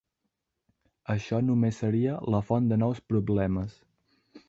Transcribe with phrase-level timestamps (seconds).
[1.15, 3.81] Això només seria la font de nous problemes.